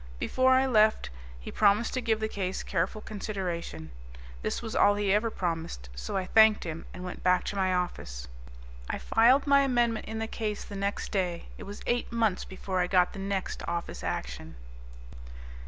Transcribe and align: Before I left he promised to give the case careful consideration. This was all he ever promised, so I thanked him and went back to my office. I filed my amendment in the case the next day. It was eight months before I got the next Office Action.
Before 0.17 0.53
I 0.53 0.65
left 0.65 1.11
he 1.39 1.51
promised 1.51 1.93
to 1.93 2.01
give 2.01 2.19
the 2.19 2.27
case 2.27 2.63
careful 2.63 3.01
consideration. 3.01 3.91
This 4.41 4.59
was 4.59 4.75
all 4.75 4.95
he 4.95 5.13
ever 5.13 5.29
promised, 5.29 5.89
so 5.93 6.17
I 6.17 6.25
thanked 6.25 6.63
him 6.63 6.87
and 6.91 7.03
went 7.03 7.21
back 7.21 7.43
to 7.43 7.55
my 7.55 7.71
office. 7.71 8.27
I 8.89 8.97
filed 8.97 9.45
my 9.45 9.59
amendment 9.59 10.07
in 10.07 10.17
the 10.17 10.25
case 10.25 10.63
the 10.63 10.75
next 10.75 11.11
day. 11.11 11.49
It 11.59 11.65
was 11.65 11.83
eight 11.85 12.11
months 12.11 12.45
before 12.45 12.79
I 12.79 12.87
got 12.87 13.13
the 13.13 13.19
next 13.19 13.61
Office 13.67 14.03
Action. 14.03 14.55